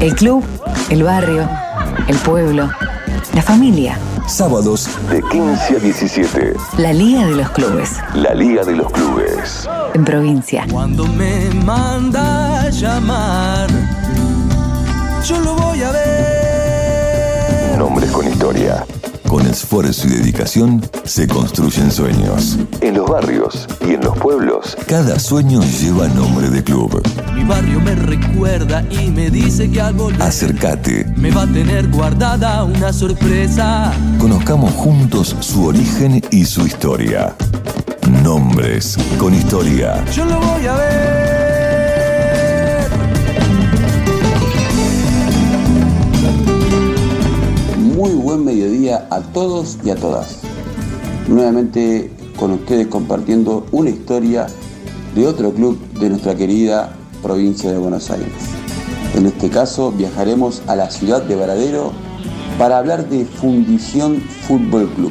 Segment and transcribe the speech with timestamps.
[0.00, 0.44] El club,
[0.90, 1.48] el barrio,
[2.06, 2.70] el pueblo,
[3.34, 3.98] la familia.
[4.28, 6.54] Sábados de 15 a 17.
[6.76, 7.92] La Liga de los Clubes.
[8.14, 9.66] La Liga de los Clubes.
[9.94, 10.66] En provincia.
[10.70, 13.68] Cuando me manda a llamar,
[15.24, 15.65] yo lo voy
[19.36, 22.56] Con esfuerzo y dedicación se construyen sueños.
[22.80, 24.74] En los barrios y en los pueblos.
[24.86, 27.02] Cada sueño lleva nombre de club.
[27.34, 31.04] Mi barrio me recuerda y me dice que al volver Acércate.
[31.18, 33.92] me va a tener guardada una sorpresa.
[34.18, 37.36] Conozcamos juntos su origen y su historia.
[38.22, 40.02] Nombres con historia.
[40.14, 41.35] Yo lo voy a ver.
[48.06, 50.38] Muy buen mediodía a todos y a todas.
[51.26, 54.46] Nuevamente con ustedes compartiendo una historia
[55.16, 58.30] de otro club de nuestra querida provincia de Buenos Aires.
[59.16, 61.90] En este caso viajaremos a la ciudad de Varadero
[62.60, 65.10] para hablar de Fundición Fútbol Club.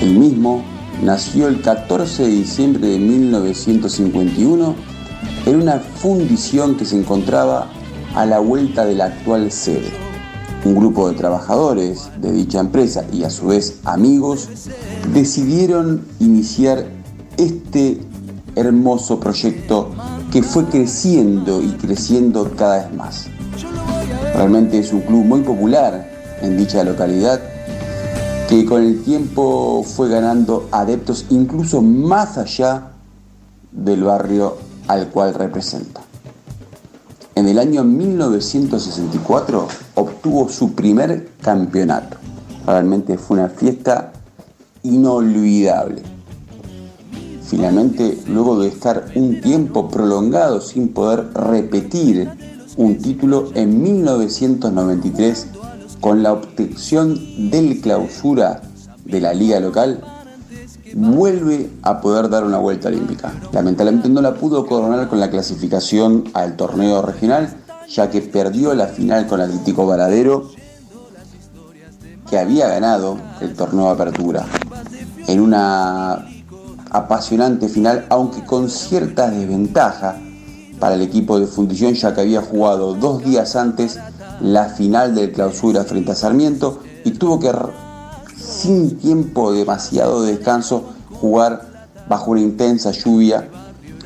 [0.00, 0.62] El mismo
[1.02, 4.76] nació el 14 de diciembre de 1951
[5.46, 7.72] en una fundición que se encontraba
[8.14, 10.11] a la vuelta de la actual sede.
[10.64, 14.48] Un grupo de trabajadores de dicha empresa y a su vez amigos
[15.12, 16.86] decidieron iniciar
[17.36, 18.00] este
[18.54, 19.90] hermoso proyecto
[20.30, 23.26] que fue creciendo y creciendo cada vez más.
[24.34, 27.40] Realmente es un club muy popular en dicha localidad
[28.48, 32.92] que con el tiempo fue ganando adeptos incluso más allá
[33.72, 36.02] del barrio al cual representa.
[37.34, 42.16] En el año 1964 obtuvo su primer campeonato.
[42.66, 44.12] Realmente fue una fiesta
[44.82, 46.02] inolvidable.
[47.46, 52.30] Finalmente, luego de estar un tiempo prolongado sin poder repetir
[52.76, 55.48] un título, en 1993,
[56.00, 58.62] con la obtención del clausura
[59.04, 60.02] de la liga local,
[60.94, 63.32] vuelve a poder dar una vuelta olímpica.
[63.52, 67.54] Lamentablemente no la pudo coronar con la clasificación al torneo regional,
[67.88, 70.50] ya que perdió la final con Atlético Varadero,
[72.28, 74.46] que había ganado el torneo de apertura.
[75.26, 76.26] En una
[76.90, 80.16] apasionante final, aunque con cierta desventaja
[80.78, 83.98] para el equipo de fundición, ya que había jugado dos días antes
[84.40, 87.52] la final del clausura frente a Sarmiento y tuvo que
[88.36, 90.84] sin tiempo demasiado de descanso,
[91.20, 93.48] jugar bajo una intensa lluvia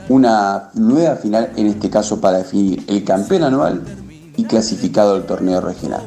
[0.08, 3.82] una nueva final, en este caso para definir el campeón anual
[4.36, 6.02] y clasificado al torneo regional.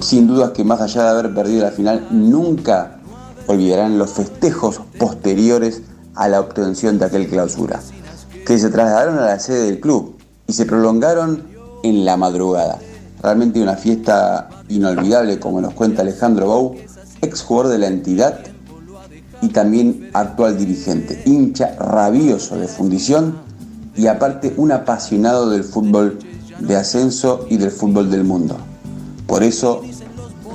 [0.00, 2.98] Sin dudas que más allá de haber perdido la final, nunca
[3.46, 5.82] olvidarán los festejos posteriores
[6.14, 7.80] a la obtención de aquel clausura,
[8.46, 11.44] que se trasladaron a la sede del club y se prolongaron
[11.82, 12.78] en la madrugada.
[13.22, 16.76] Realmente una fiesta inolvidable, como nos cuenta Alejandro Bou,
[17.20, 18.40] ex jugador de la entidad
[19.40, 23.36] y también actual dirigente, hincha rabioso de fundición
[23.96, 26.18] y aparte un apasionado del fútbol
[26.60, 28.58] de ascenso y del fútbol del mundo.
[29.26, 29.82] Por eso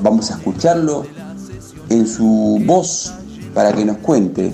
[0.01, 1.05] vamos a escucharlo
[1.89, 3.13] en su voz
[3.53, 4.53] para que nos cuente,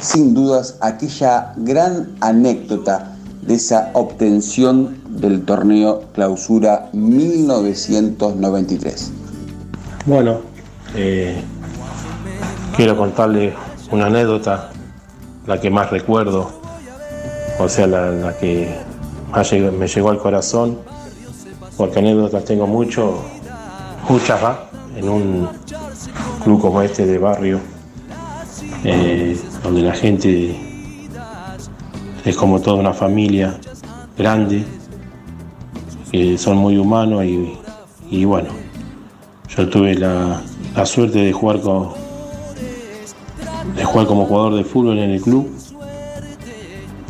[0.00, 9.10] sin dudas, aquella gran anécdota de esa obtención del torneo Clausura 1993.
[10.04, 10.40] Bueno,
[10.94, 11.42] eh,
[12.76, 13.54] quiero contarle
[13.90, 14.70] una anécdota,
[15.46, 16.50] la que más recuerdo,
[17.58, 18.74] o sea, la, la que
[19.30, 20.78] más me llegó al corazón,
[21.76, 23.22] porque anécdotas tengo mucho,
[24.08, 24.70] muchas ¿va?
[24.96, 25.48] en un
[26.42, 27.60] club como este de barrio,
[28.84, 30.56] eh, donde la gente
[32.24, 33.58] es como toda una familia
[34.16, 34.64] grande,
[36.10, 37.58] que son muy humanos y,
[38.10, 38.48] y bueno,
[39.48, 40.40] yo tuve la,
[40.74, 42.05] la suerte de jugar con
[43.76, 45.48] de jugar como jugador de fútbol en el club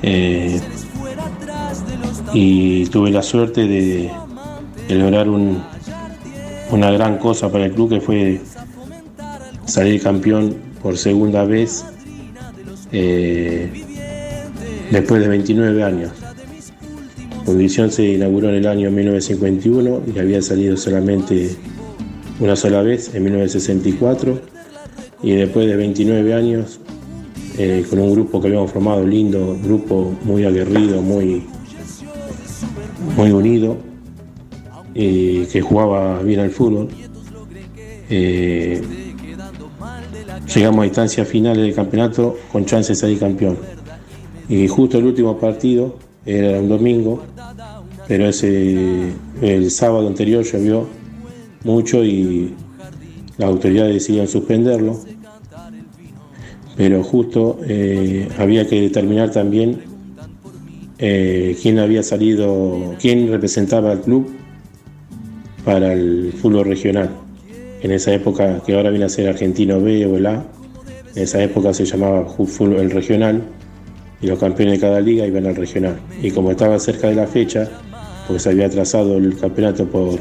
[0.03, 0.61] eh,
[2.35, 4.11] y tuve la suerte de,
[4.89, 5.63] de lograr un-
[6.71, 8.41] una gran cosa para el club que fue
[9.65, 11.85] salir campeón por segunda vez
[12.93, 13.71] eh,
[14.91, 16.11] después de 29 años.
[17.45, 21.57] Fundición se inauguró en el año 1951 y había salido solamente
[22.41, 24.41] una sola vez en 1964
[25.27, 26.79] y después de 29 años
[27.59, 31.43] eh, con un grupo que habíamos formado lindo, grupo muy aguerrido, muy,
[33.17, 33.77] muy unido,
[34.95, 36.89] y que jugaba bien al fútbol.
[38.09, 38.81] Eh,
[40.55, 43.59] llegamos a instancias finales del campeonato con chances de salir campeón.
[44.49, 47.21] Y justo el último partido era un domingo
[48.09, 49.13] pero ese
[49.43, 50.87] el sábado anterior llovió
[51.65, 52.55] mucho y
[53.37, 54.99] las autoridades decidieron suspenderlo.
[56.77, 59.79] Pero justo eh, había que determinar también
[60.99, 64.31] eh, quién había salido, quién representaba al club
[65.65, 67.11] para el fútbol regional.
[67.83, 70.45] En esa época, que ahora viene a ser Argentino B o el A,
[71.15, 73.43] en esa época se llamaba fútbol el regional
[74.21, 75.99] y los campeones de cada liga iban al regional.
[76.23, 77.69] Y como estaba cerca de la fecha,
[78.27, 80.19] porque se había atrasado el campeonato por,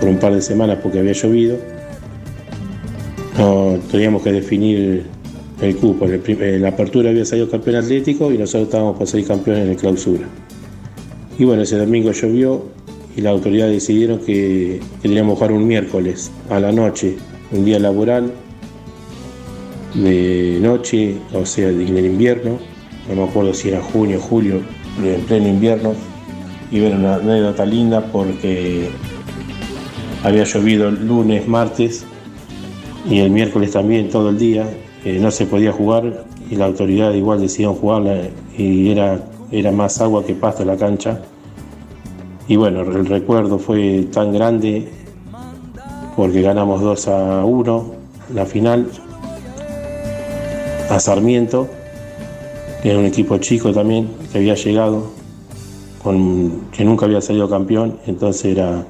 [0.00, 1.58] por un par de semanas porque había llovido,
[3.38, 5.04] no, teníamos que definir
[5.60, 6.06] el cupo.
[6.06, 9.76] En, la apertura había salido campeón atlético y nosotros estábamos para salir campeones en el
[9.76, 10.26] clausura.
[11.38, 12.64] Y bueno, ese domingo llovió
[13.16, 17.16] y las autoridades decidieron que, que teníamos jugar un miércoles a la noche,
[17.52, 18.32] un día laboral,
[19.94, 22.58] de noche, o sea, en el invierno,
[23.08, 24.60] no me acuerdo si era junio, julio,
[25.02, 25.94] en pleno invierno,
[26.70, 28.90] y era una anécdota linda porque
[30.22, 32.04] había llovido lunes, martes
[33.08, 34.68] y el miércoles también todo el día,
[35.04, 40.00] eh, no se podía jugar y la autoridad igual decidieron jugarla y era, era más
[40.00, 41.20] agua que pasto la cancha.
[42.48, 44.88] Y bueno, el recuerdo fue tan grande
[46.16, 47.94] porque ganamos 2 a 1
[48.34, 48.88] la final
[50.90, 51.68] a Sarmiento,
[52.82, 55.10] que era un equipo chico también, que había llegado,
[56.72, 58.86] que nunca había salido campeón, entonces era,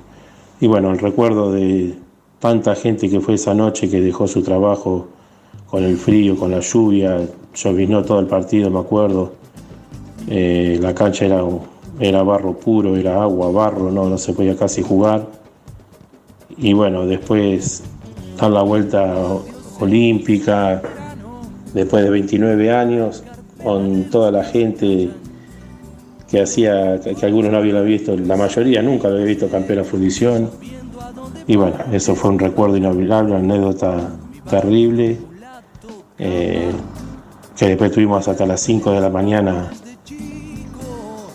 [0.60, 1.94] y bueno, el recuerdo de
[2.38, 5.08] tanta gente que fue esa noche que dejó su trabajo
[5.70, 7.20] con el frío, con la lluvia,
[7.55, 9.32] llovinó todo el partido, me acuerdo,
[10.31, 11.43] Eh, la cancha era,
[11.99, 15.26] era barro puro, era agua, barro, no, no se podía casi jugar,
[16.59, 17.82] y bueno, después
[18.38, 19.15] dar la vuelta
[19.81, 20.82] olímpica,
[21.73, 23.23] después de 29 años,
[23.62, 25.09] con toda la gente
[26.29, 30.50] que hacía, que, algunos no habían visto, la mayoría nunca había visto campeón de fundición.
[31.47, 34.11] Y bueno, eso fue un recuerdo inolvidable, anécdota
[34.50, 35.17] terrible,
[36.19, 36.70] eh,
[37.56, 39.70] que después tuvimos hasta las 5 de la mañana,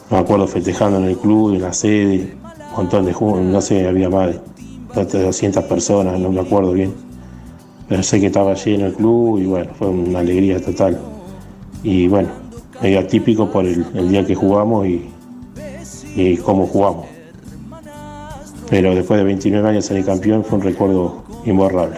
[0.10, 2.36] me acuerdo festejando en el club, en la sede,
[2.72, 4.36] un montón de no sé, había más
[4.96, 6.94] de 200 personas, no me acuerdo bien
[7.88, 11.00] pero sé que estaba lleno el club y bueno, fue una alegría total.
[11.84, 12.30] Y bueno,
[12.82, 15.10] medio atípico por el, día que jugamos y,
[16.16, 17.06] y cómo jugamos.
[18.70, 21.98] Pero después de 29 años salir campeón fue un recuerdo imborrable.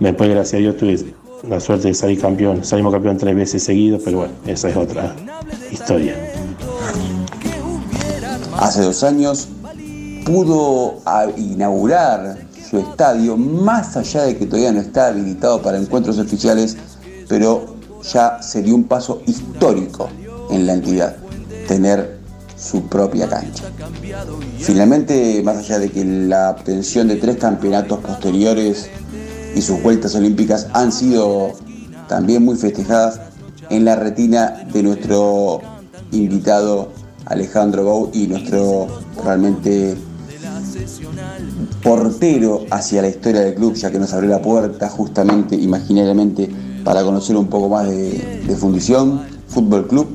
[0.00, 0.98] Después, gracias a Dios, tuve
[1.48, 2.64] la suerte de salir campeón.
[2.64, 5.14] Salimos campeón tres veces seguidos, pero bueno, esa es otra
[5.70, 6.16] historia.
[8.58, 9.48] Hace dos años
[10.24, 11.00] pudo
[11.36, 12.38] inaugurar
[12.70, 16.76] su estadio, más allá de que todavía no está habilitado para encuentros oficiales,
[17.28, 20.08] pero ya sería un paso histórico
[20.50, 21.16] en la entidad,
[21.66, 22.18] tener
[22.56, 23.64] su propia cancha.
[24.58, 28.88] Finalmente, más allá de que la obtención de tres campeonatos posteriores
[29.54, 31.52] y sus vueltas olímpicas han sido
[32.08, 33.20] también muy festejadas
[33.70, 35.60] en la retina de nuestro
[36.10, 36.90] invitado
[37.26, 38.86] Alejandro Bou y nuestro
[39.24, 39.96] realmente
[41.82, 46.50] portero hacia la historia del club, ya que nos abrió la puerta justamente, imaginariamente,
[46.84, 50.08] para conocer un poco más de, de Fundición Fútbol Club.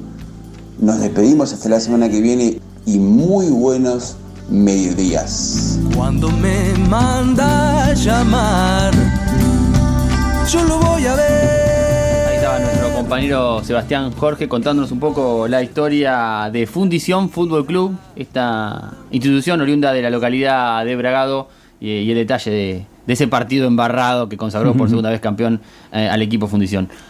[0.79, 4.15] Nos despedimos hasta la semana que viene y muy buenos
[4.49, 5.79] mediodías.
[5.95, 8.93] Cuando me manda llamar,
[10.51, 12.27] yo lo voy a ver.
[12.27, 17.97] Ahí estaba nuestro compañero Sebastián Jorge contándonos un poco la historia de Fundición Fútbol Club,
[18.15, 21.49] esta institución oriunda de la localidad de Bragado
[21.81, 25.61] y, y el detalle de, de ese partido embarrado que consagró por segunda vez campeón
[25.91, 26.89] eh, al equipo Fundición.